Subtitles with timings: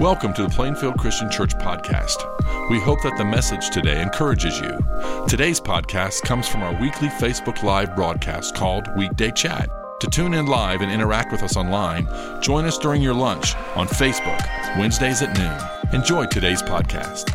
[0.00, 2.22] Welcome to the Plainfield Christian Church podcast.
[2.70, 4.78] We hope that the message today encourages you.
[5.26, 9.68] Today's podcast comes from our weekly Facebook Live broadcast called Weekday Chat.
[9.98, 12.06] To tune in live and interact with us online,
[12.40, 14.40] join us during your lunch on Facebook,
[14.78, 16.00] Wednesdays at noon.
[16.00, 17.28] Enjoy today's podcast.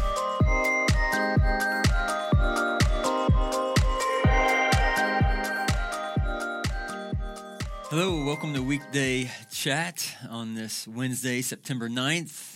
[7.90, 12.53] Hello, welcome to Weekday Chat on this Wednesday, September 9th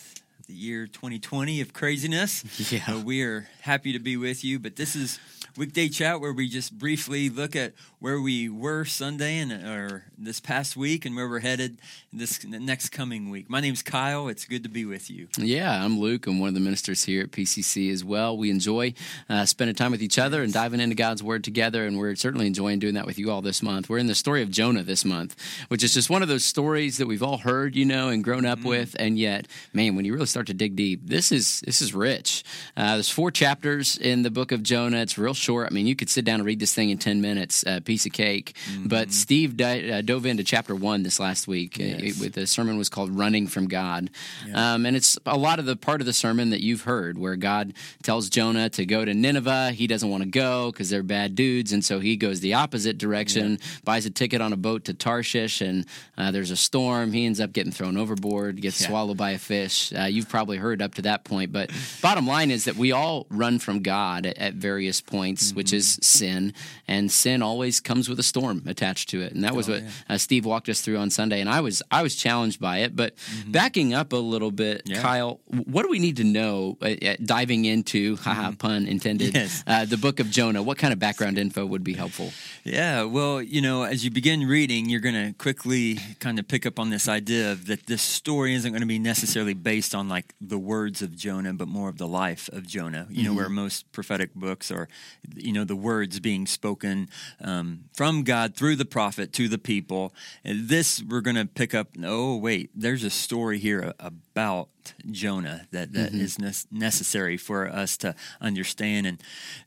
[0.47, 2.43] the year 2020 of craziness.
[2.71, 2.83] Yeah.
[2.87, 5.20] Uh, we are happy to be with you, but this is
[5.57, 10.39] weekday chat where we just briefly look at where we were Sunday and or this
[10.39, 11.79] past week and where we're headed
[12.13, 13.49] this next coming week.
[13.49, 14.27] My name's Kyle.
[14.27, 15.27] It's good to be with you.
[15.38, 16.27] Yeah, I'm Luke.
[16.27, 18.38] I'm one of the ministers here at PCC as well.
[18.38, 18.93] We enjoy
[19.29, 22.45] uh, spending time with each other and diving into God's Word together, and we're certainly
[22.45, 23.89] enjoying doing that with you all this month.
[23.89, 25.35] We're in the story of Jonah this month,
[25.70, 28.45] which is just one of those stories that we've all heard, you know, and grown
[28.45, 28.67] up mm-hmm.
[28.67, 31.95] with, and yet, man, when you really start to dig deep, this is this is
[31.95, 32.43] rich.
[32.76, 34.98] Uh, there's four chapters in the book of Jonah.
[34.98, 35.46] It's real short.
[35.55, 37.79] I mean, you could sit down and read this thing in ten minutes, a uh,
[37.79, 38.55] piece of cake.
[38.71, 38.87] Mm-hmm.
[38.87, 41.79] But Steve di- uh, dove into chapter one this last week.
[41.79, 42.20] Uh, yes.
[42.20, 44.09] with the sermon was called "Running from God,"
[44.48, 44.73] yeah.
[44.73, 47.35] um, and it's a lot of the part of the sermon that you've heard, where
[47.35, 47.73] God
[48.04, 49.71] tells Jonah to go to Nineveh.
[49.71, 52.98] He doesn't want to go because they're bad dudes, and so he goes the opposite
[52.98, 53.67] direction, yeah.
[53.84, 55.85] buys a ticket on a boat to Tarshish, and
[56.17, 57.11] uh, there's a storm.
[57.11, 58.87] He ends up getting thrown overboard, gets yeah.
[58.87, 59.93] swallowed by a fish.
[59.93, 63.26] Uh, you've probably heard up to that point, but bottom line is that we all
[63.29, 65.57] run from God at, at various points, mm-hmm.
[65.57, 66.53] which is sin,
[66.88, 69.84] and sin always comes with a storm attached to it, and that was oh, what
[69.84, 69.90] yeah.
[70.09, 72.96] uh, Steve walked us through on Sunday, and I was I was challenged by it.
[72.96, 73.52] But mm-hmm.
[73.52, 75.02] backing up a little bit, yeah.
[75.02, 76.78] Kyle, what do we need to know?
[76.81, 78.24] Uh, uh diving into, mm-hmm.
[78.24, 79.63] haha, pun intended, yes.
[79.68, 80.62] uh, the book of Jonah.
[80.62, 82.31] What kind of background info would be helpful?
[82.63, 86.66] Yeah, well, you know, as you begin reading, you're going to quickly kind of pick
[86.66, 90.09] up on this idea of that this story isn't going to be necessarily based on
[90.09, 93.07] like the words of Jonah, but more of the life of Jonah.
[93.09, 93.38] You know, mm-hmm.
[93.38, 94.88] where most prophetic books are,
[95.35, 97.09] you know, the words being spoken
[97.41, 100.13] um, from God through the prophet to the people.
[100.43, 101.89] And this we're going to pick up.
[102.03, 104.69] Oh, wait, there's a story here about
[105.11, 106.21] Jonah that, that mm-hmm.
[106.21, 109.07] is ne- necessary for us to understand.
[109.07, 109.21] And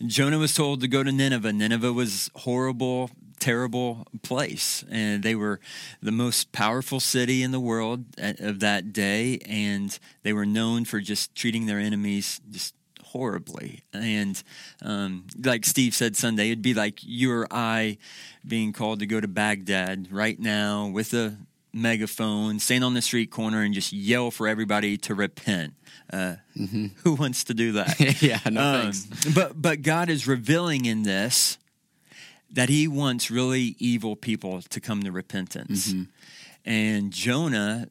[0.07, 1.53] Jonah was told to go to Nineveh.
[1.53, 5.61] Nineveh was horrible, terrible place, and they were
[6.03, 11.01] the most powerful city in the world of that day, and they were known for
[11.01, 12.75] just treating their enemies just
[13.13, 13.83] horribly.
[13.93, 14.41] And
[14.83, 17.99] um, like Steve said Sunday, it'd be like you or I
[18.47, 21.37] being called to go to Baghdad right now with a
[21.73, 25.75] megaphone, stand on the street corner, and just yell for everybody to repent.
[26.13, 26.87] Uh, mm-hmm.
[27.03, 27.99] Who wants to do that?
[28.23, 29.35] yeah, no um, thanks.
[29.35, 31.59] But but God is revealing in this
[32.53, 35.93] that He wants really evil people to come to repentance.
[35.93, 36.03] Mm-hmm.
[36.65, 37.89] And Jonah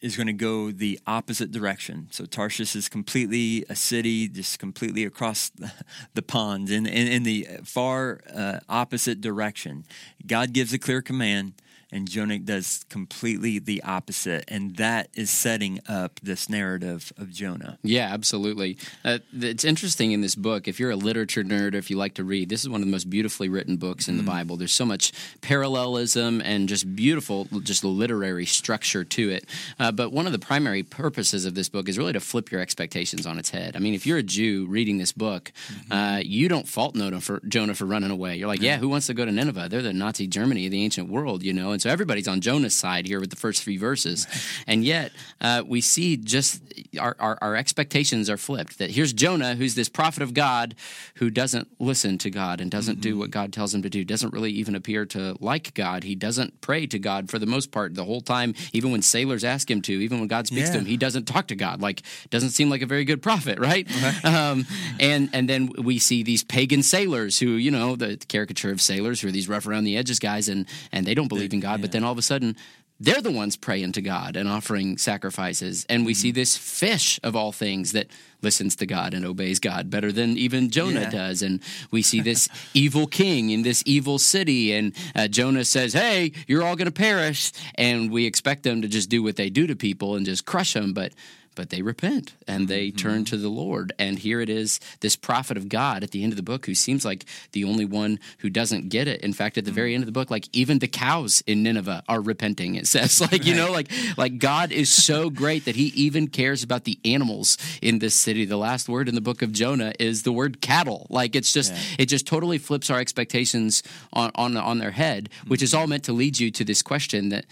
[0.00, 2.06] is going to go the opposite direction.
[2.10, 5.50] So Tarshish is completely a city, just completely across
[6.14, 9.84] the, pond in, in, in, the far uh, opposite direction.
[10.26, 11.54] God gives a clear command
[11.90, 17.78] and Jonah does completely the opposite, and that is setting up this narrative of Jonah.
[17.82, 18.76] Yeah, absolutely.
[19.04, 20.68] Uh, it's interesting in this book.
[20.68, 22.86] If you're a literature nerd, or if you like to read, this is one of
[22.86, 24.18] the most beautifully written books in mm.
[24.18, 24.56] the Bible.
[24.56, 29.46] There's so much parallelism and just beautiful, just literary structure to it.
[29.78, 32.60] Uh, but one of the primary purposes of this book is really to flip your
[32.60, 33.76] expectations on its head.
[33.76, 35.92] I mean, if you're a Jew reading this book, mm-hmm.
[35.92, 38.36] uh, you don't fault Jonah for, Jonah for running away.
[38.36, 39.68] You're like, yeah, who wants to go to Nineveh?
[39.70, 41.77] They're the Nazi Germany of the ancient world, you know.
[41.78, 44.26] And so everybody's on Jonah's side here with the first three verses.
[44.66, 46.60] And yet, uh, we see just
[46.98, 48.78] our, our, our, expectations are flipped.
[48.78, 50.74] That here's Jonah, who's this prophet of God,
[51.18, 53.00] who doesn't listen to God and doesn't mm-hmm.
[53.02, 56.02] do what God tells him to do, doesn't really even appear to like God.
[56.02, 59.44] He doesn't pray to God for the most part the whole time, even when sailors
[59.44, 60.72] ask him to, even when God speaks yeah.
[60.72, 61.80] to him, he doesn't talk to God.
[61.80, 63.88] Like, doesn't seem like a very good prophet, right?
[64.24, 64.66] Um,
[65.00, 69.20] and, and then we see these pagan sailors who, you know, the caricature of sailors
[69.20, 71.67] who are these rough around the edges guys, and, and they don't believe in God,
[71.72, 71.82] yeah.
[71.82, 72.56] but then all of a sudden
[73.00, 75.86] they're the ones praying to God and offering sacrifices.
[75.88, 76.20] And we mm-hmm.
[76.20, 78.08] see this fish of all things that
[78.42, 81.10] listens to God and obeys God better than even Jonah yeah.
[81.10, 81.42] does.
[81.42, 81.60] And
[81.92, 84.72] we see this evil king in this evil city.
[84.72, 87.52] And uh, Jonah says, Hey, you're all going to perish.
[87.76, 90.72] And we expect them to just do what they do to people and just crush
[90.72, 90.92] them.
[90.92, 91.12] But
[91.58, 92.96] but they repent and they mm-hmm.
[92.96, 93.92] turn to the Lord.
[93.98, 96.74] And here it is, this prophet of God at the end of the book who
[96.76, 99.22] seems like the only one who doesn't get it.
[99.22, 99.74] In fact, at the mm-hmm.
[99.74, 102.76] very end of the book, like even the cows in Nineveh are repenting.
[102.76, 106.62] It says, like, you know, like like God is so great that he even cares
[106.62, 110.22] about the animals in this city, the last word in the book of Jonah is
[110.22, 111.08] the word cattle.
[111.10, 111.80] Like it's just Yeah.
[111.98, 113.82] it just totally flips our expectations
[114.12, 117.30] on on on their head, which is all meant to lead you to this question
[117.30, 117.46] that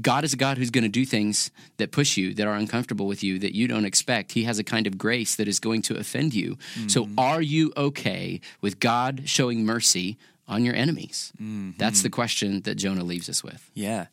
[0.00, 3.06] God is a God who's going to do things that push you, that are uncomfortable
[3.06, 4.32] with you, that you don't expect.
[4.32, 6.58] He has a kind of grace that is going to offend you.
[6.88, 7.18] So mm-hmm.
[7.18, 11.32] are you okay with God showing mercy on your enemies?
[11.36, 12.02] That's mm-hmm.
[12.02, 13.70] the question that Jonah leaves us with.
[13.74, 14.06] Yeah.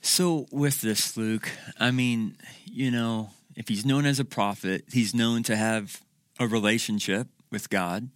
[0.00, 1.50] So with this, Luke,
[1.80, 6.02] I mean, you know, if he's known as a prophet, he's known to have
[6.38, 8.10] a relationship with God.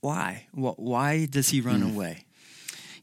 [0.00, 0.46] Why?
[0.52, 1.94] Wh- Why does he run mm.
[1.94, 2.24] away?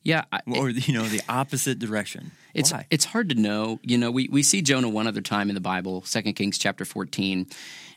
[0.04, 2.32] Yeah, I, Or you know, the opposite direction?
[2.54, 2.86] It's Why?
[2.92, 3.80] it's hard to know.
[3.84, 6.86] You know, we, we see Jonah one other time in the Bible, Second Kings chapter
[6.86, 7.48] fourteen,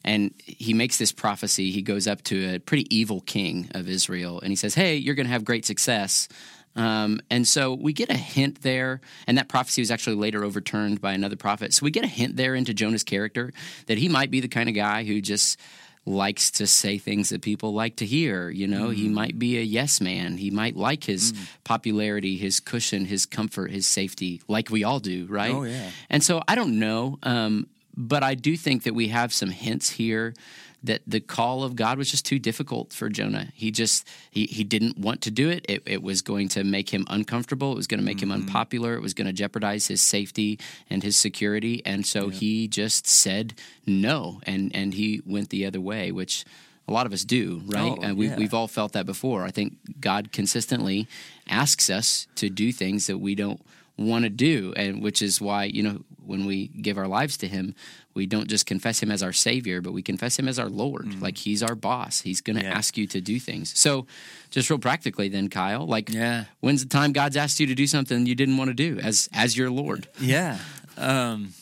[0.05, 1.73] and he makes this prophecy.
[1.73, 5.15] He goes up to a pretty evil king of Israel, and he says, "Hey, you're
[5.17, 6.29] going to have great success."
[6.77, 11.01] Um, and so we get a hint there, and that prophecy was actually later overturned
[11.01, 11.73] by another prophet.
[11.73, 13.53] So we get a hint there into Jonah's character
[13.87, 15.59] that he might be the kind of guy who just
[16.07, 18.49] likes to say things that people like to hear.
[18.49, 20.37] You know, he might be a yes man.
[20.39, 25.27] He might like his popularity, his cushion, his comfort, his safety, like we all do,
[25.27, 25.55] right?
[25.55, 25.91] Oh, yeah.
[26.09, 27.67] And so I don't know, um,
[27.97, 30.35] but I do think that we have some hints here
[30.83, 33.49] that the call of God was just too difficult for Jonah.
[33.55, 35.65] He just he he didn't want to do it.
[35.69, 37.73] It, it was going to make him uncomfortable.
[37.73, 38.47] It was going to make him mm-hmm.
[38.47, 38.95] unpopular.
[38.95, 40.59] It was going to jeopardize his safety
[40.89, 41.83] and his security.
[41.85, 43.55] And so he just said
[43.87, 46.45] no, and and he went the other way, which.
[46.89, 47.99] A lot of us do, right?
[47.99, 48.37] Oh, and we, yeah.
[48.37, 49.43] we've all felt that before.
[49.43, 51.09] I think God consistently
[51.49, 53.61] asks us to do things that we don't
[53.99, 57.47] want to do, and which is why you know when we give our lives to
[57.49, 57.75] Him,
[58.15, 61.21] we don't just confess Him as our Savior, but we confess Him as our Lord.
[61.23, 62.21] Like He's our boss.
[62.23, 62.73] He's going to Mm-hmm.
[62.73, 62.79] Yeah.
[62.79, 63.79] ask you to do things.
[63.79, 64.07] So,
[64.51, 66.45] just real practically, then, Kyle, like, Yeah.
[66.61, 69.29] when's the time God's asked you to do something you didn't want to do as
[69.33, 70.09] as your Lord?
[70.21, 70.59] Yeah.
[70.97, 71.53] Um,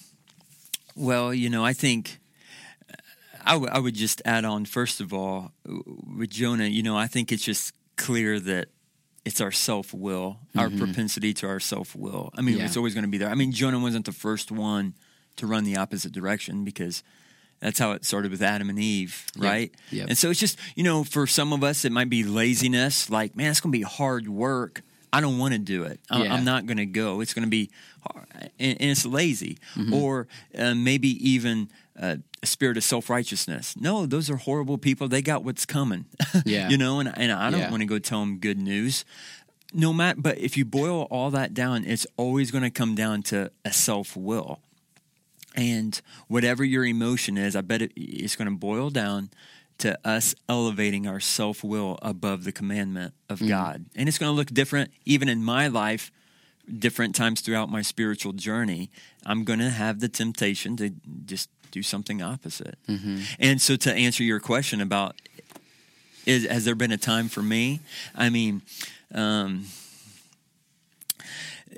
[0.96, 2.20] well, you know, I think
[3.44, 7.06] I, w- I would just add on, first of all, with Jonah, you know, I
[7.06, 8.68] think it's just clear that
[9.24, 12.30] it's our self will, our propensity to our self will.
[12.34, 12.60] I mean, Mm-hmm.
[12.60, 12.66] Yeah.
[12.66, 13.28] it's always going to be there.
[13.30, 14.94] I mean, Jonah wasn't the first one
[15.36, 17.02] to run the opposite direction because
[17.60, 19.72] that's how it started with Adam and Eve, right?
[19.90, 20.08] Yep.
[20.08, 23.08] And so it's just, you know, for some of us, it might be laziness.
[23.08, 24.82] Like, man, it's going to be hard work.
[25.12, 26.00] I don't want to do it.
[26.10, 26.34] I- Yeah.
[26.34, 27.20] I'm not going to go.
[27.20, 27.70] It's going to be
[28.02, 28.26] hard.
[28.58, 29.58] And, and it's lazy.
[29.76, 29.94] Mm-hmm.
[29.94, 30.26] Or
[30.58, 33.74] uh, maybe even uh, a spirit of self righteousness.
[33.76, 35.08] No, those are horrible people.
[35.08, 36.06] They got what's coming.
[36.44, 36.68] Yeah.
[36.68, 37.70] you know, and, and I don't Yeah.
[37.70, 39.04] want to go tell them good news.
[39.72, 43.22] No matter, but if you boil all that down, it's always going to come down
[43.24, 44.60] to a self will.
[45.56, 49.30] And whatever your emotion is, I bet it, it's going to boil down
[49.78, 53.86] to us elevating our self will above the commandment of God.
[53.96, 56.10] And it's going to look different, even in my life,
[56.78, 58.90] different times throughout my spiritual journey.
[59.26, 60.90] I'm going to have the temptation to
[61.24, 62.78] just do something opposite.
[63.38, 65.16] And so, to answer your question about
[66.26, 67.80] is, has there been a time for me?
[68.14, 68.62] I mean,
[69.14, 69.66] um,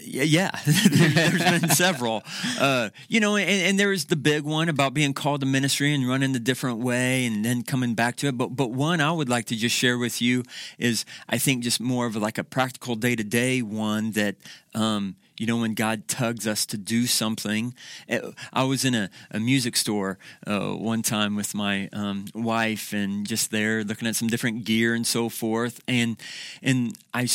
[0.03, 0.51] yeah, yeah.
[0.67, 2.23] There- there's been several.
[2.61, 5.93] Uh, you know, and, and there is the big one about being called to ministry
[5.95, 8.37] and running the different way and then coming back to it.
[8.39, 10.45] But but one I would like to just share with you
[10.79, 14.37] is I think just more of like a practical day to day one that
[14.75, 17.75] um, you know when God tugs us to do something.
[18.11, 22.93] Uh, I was in a, a music store uh, one time with my um, wife
[22.93, 26.17] and just there looking at some different gear and so forth, and
[26.63, 27.29] and I.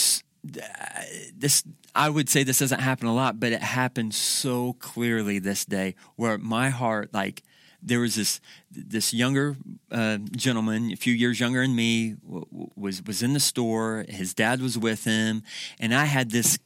[1.37, 1.63] this
[1.93, 5.95] I would say this doesn't happen a lot, but it happened so clearly this day
[6.15, 7.43] where my heart like
[7.81, 8.39] there was this
[8.71, 9.57] this younger
[9.91, 14.05] uh, gentleman, a few years younger than me, w- was was in the store.
[14.07, 15.43] His dad was with him,
[15.79, 16.59] and I had this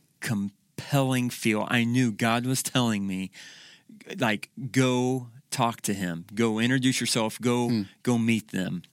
[0.75, 1.67] compelling feel.
[1.69, 3.31] I knew God was telling me,
[4.19, 7.69] like, go talk to him, go introduce yourself, go
[8.03, 8.83] go meet them.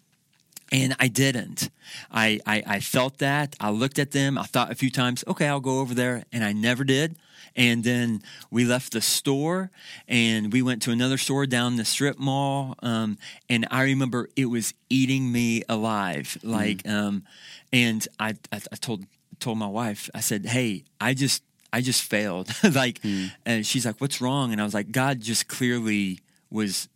[0.71, 1.69] And I didn't.
[2.11, 3.57] I, I, I felt that.
[3.61, 4.39] I looked at them.
[4.39, 6.25] I thought a few times, okay, I'll go over there.
[6.33, 7.17] And I never did.
[7.55, 9.71] And then we left the store
[10.09, 12.75] and we went to another store down the strip mall.
[12.83, 13.19] Um,
[13.51, 16.39] and I remember it was eating me alive.
[16.43, 17.25] Like, um,
[17.71, 19.05] and I, I, I told,
[19.41, 22.51] told my wife, I said, hey, I just, I just failed.
[22.75, 23.27] like, hmm.
[23.47, 24.53] and she's like, what's wrong?
[24.53, 26.89] And I was like, God just clearly was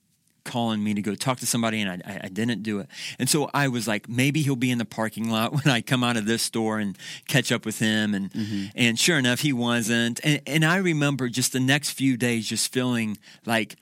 [0.47, 2.89] calling me to go talk to somebody and I, I, didn't do it.
[3.19, 6.03] And so I was like, maybe he'll be in the parking lot when I come
[6.05, 6.97] out of this store and
[7.29, 8.15] catch up with him.
[8.15, 8.67] And, mm-hmm.
[8.75, 10.21] and sure enough, he wasn't.
[10.25, 13.77] And, and I remember just the next few days just feeling like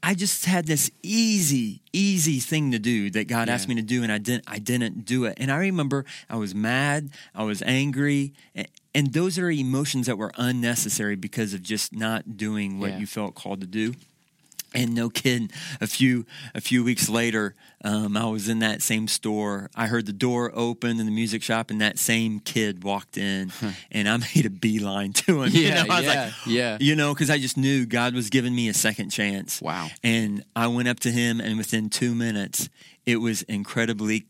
[0.00, 4.04] I just had this easy, easy thing to do that God asked me to do,
[4.04, 4.44] and I didn't.
[4.46, 5.34] I didn't do it.
[5.38, 8.32] And I remember I was mad, I was angry,
[8.98, 12.98] and, those are emotions that were unnecessary because of just not doing what Yeah.
[12.98, 13.94] you felt called to do.
[14.74, 15.50] And no kidding,
[15.80, 19.70] a few a few weeks later, um, I was in that same store.
[19.74, 23.50] I heard the door open in the music shop, and that same kid walked in,
[23.90, 25.50] and I made a beeline to him.
[25.54, 25.94] Yeah, you know?
[25.94, 26.76] I was yeah, like, yeah.
[26.80, 29.62] you know, because I just knew God was giving me a second chance.
[29.62, 29.88] Wow.
[30.04, 32.68] And I went up to him, and within two minutes,
[33.06, 34.26] it was incredibly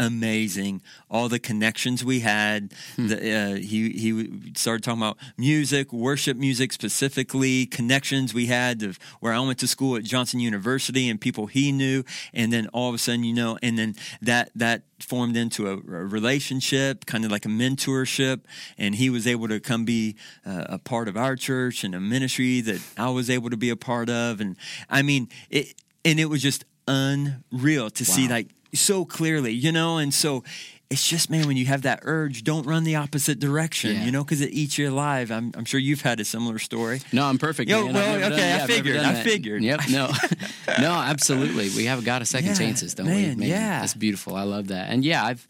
[0.00, 0.82] amazing.
[1.10, 2.72] All the connections we had.
[2.96, 3.08] Hmm.
[3.08, 8.98] The, uh, he he started talking about music, worship music specifically, connections we had of
[9.20, 12.02] where I went to school at Johnson University and people he knew,
[12.32, 15.74] and then all of a sudden, you know, and then that that formed into a,
[15.74, 18.40] a relationship, kind of like a mentorship,
[18.78, 20.16] and he was able to come be
[20.46, 23.70] uh, a part of our church and a ministry that I was able to be
[23.70, 24.56] a part of, and
[24.88, 29.98] I mean it, and it was just unreal to see like so clearly, you know,
[29.98, 30.44] and so
[30.90, 34.04] it's just man when you have that urge, don't run the opposite direction, Yeah.
[34.06, 35.30] you know, because it eats you alive.
[35.30, 37.00] I'm, I'm sure you've had a similar story.
[37.12, 37.70] No, I'm perfect.
[37.70, 37.94] Yo, man.
[37.94, 39.24] well, okay, I figured, I that.
[39.24, 39.62] figured.
[39.62, 39.80] Yep.
[39.90, 40.10] No,
[40.80, 41.68] no, absolutely.
[41.76, 43.46] We have got a second Yeah, chances, don't man, we?
[43.46, 43.80] yeah.
[43.80, 44.34] that's beautiful.
[44.34, 44.90] I love that.
[44.90, 45.46] And yeah, I've,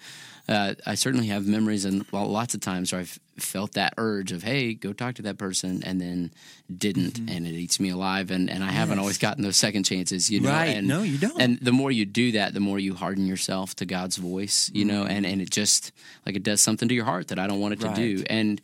[0.50, 4.42] uh, I certainly have memories and lots of times where I've felt that urge of,
[4.42, 6.30] hey, go talk to that person, and then
[6.76, 8.30] didn't, and it eats me alive.
[8.30, 9.00] And and I haven't Mm-hmm.
[9.00, 10.50] Always gotten those second chances, you know.
[10.50, 10.76] Right.
[10.76, 11.40] And, No, you don't.
[11.40, 14.84] And the more you do that, the more you harden yourself to God's voice, you
[14.84, 15.10] know, Mm-hmm.
[15.12, 15.92] and and it just
[16.26, 18.24] like it does something to your heart that I don't want it to do.
[18.28, 18.60] And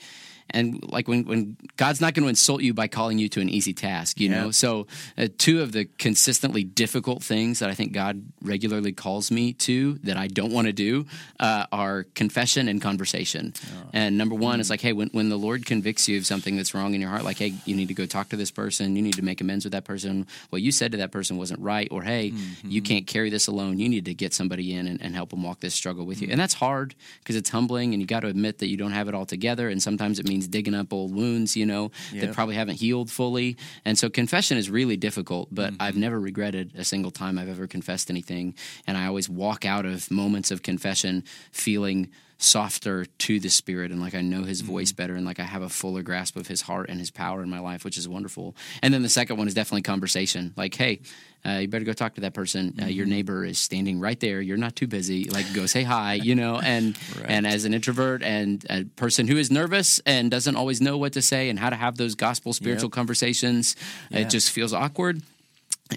[0.50, 3.48] and like when when God's not going to insult you by calling you to an
[3.48, 4.50] easy task, you know.
[4.50, 4.86] So
[5.18, 9.94] uh, two of the consistently difficult things that I think God regularly calls me to
[10.04, 11.06] that I don't want to do
[11.40, 13.52] uh, are confession and conversation.
[13.64, 13.90] Oh.
[13.92, 14.60] And number one Mm.
[14.60, 17.10] is like, hey, when when the Lord convicts you of something that's wrong in your
[17.10, 18.94] heart, like, hey, you need to go talk to this person.
[18.96, 20.26] You need to make amends with that person.
[20.50, 22.70] What you said to that person wasn't right, or hey, Mm-hmm.
[22.70, 23.78] you can't carry this alone.
[23.78, 26.28] You need to get somebody in and, and help them walk this struggle with you.
[26.30, 29.08] And that's hard because it's humbling, and you got to admit that you don't have
[29.08, 29.68] it all together.
[29.68, 33.57] And sometimes it means digging up old wounds, you know, that probably haven't healed fully.
[33.85, 35.83] And so confession is really difficult, but Mm-hmm.
[35.83, 38.55] I've never regretted a single time I've ever confessed anything.
[38.87, 44.00] And I always walk out of moments of confession feeling softer to the spirit and
[44.00, 44.97] like I know his voice Mm-hmm.
[45.02, 47.49] better and like I have a fuller grasp of his heart and his power in
[47.49, 48.55] my life, which is wonderful.
[48.83, 50.52] And then the second one is definitely conversation.
[50.57, 51.00] Like, hey,
[51.47, 52.75] uh, you better go talk to that person.
[52.78, 52.90] Uh, Mm-hmm.
[52.90, 54.40] your neighbor is standing right there.
[54.40, 55.25] You're not too busy.
[55.31, 56.14] Like, go say hi.
[56.14, 56.59] You know.
[56.59, 60.99] And and as an introvert and a person who is nervous and doesn't always know
[60.99, 62.93] what to say and how to have those gospel spiritual Yep.
[62.93, 63.76] conversations,
[64.11, 64.21] Yeah.
[64.21, 65.23] it just feels awkward.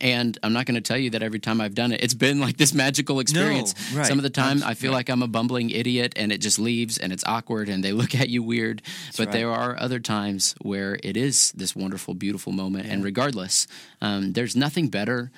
[0.02, 2.40] And I'm not going to tell you that every time I've done it, it's been
[2.40, 3.74] like this magical experience.
[3.94, 4.06] right.
[4.06, 4.98] Some of the time, I feel right.
[4.98, 8.14] like I'm a bumbling idiot, and it just leaves, and it's awkward, and they look
[8.14, 8.82] at you weird.
[9.18, 9.34] but right.
[9.34, 12.86] there are other times where it is this wonderful, beautiful moment.
[12.88, 13.68] And regardless,
[14.02, 15.32] um, there's nothing better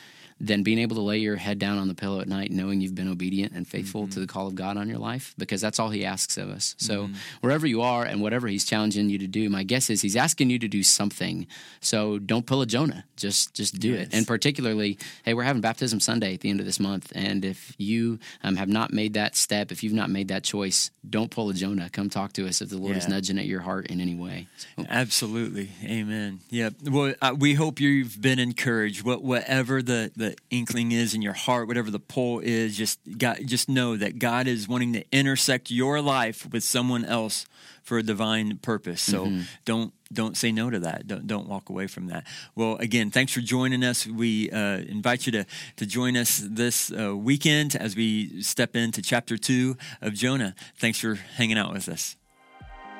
[0.43, 2.95] than being able to lay your head down on the pillow at night knowing you've
[2.95, 4.11] been obedient and faithful Mm-hmm.
[4.11, 6.75] to the call of God on your life because that's all he asks of us.
[6.77, 7.09] So
[7.41, 10.49] wherever you are and whatever he's challenging you to do, my guess is he's asking
[10.49, 11.45] you to do something.
[11.81, 13.05] So don't pull a Jonah.
[13.17, 14.09] Just just do it.
[14.13, 17.73] And particularly, hey, we're having baptism Sunday at the end of this month and if
[17.77, 21.49] you um, have not made that step, if you've not made that choice, don't pull
[21.49, 21.89] a Jonah.
[21.89, 24.47] Come talk to us if the Lord is nudging at your heart in any way.
[24.57, 26.39] So, Absolutely, Amen.
[26.49, 26.69] Yeah.
[26.89, 29.03] Well, uh, we hope you've been encouraged.
[29.03, 33.39] What, whatever the, the inkling is in your heart, whatever the pull is, just God,
[33.45, 37.45] just know that God is wanting to intersect your life with someone else
[37.83, 39.01] for a divine purpose.
[39.01, 39.31] So
[39.65, 41.07] don't don't say no to that.
[41.07, 42.25] Don't don't walk away from that.
[42.55, 44.05] Well, again, thanks for joining us.
[44.05, 45.45] We uh, invite you to
[45.77, 50.55] to join us this uh, weekend as we step into chapter two of Jonah.
[50.77, 52.17] Thanks for hanging out with us.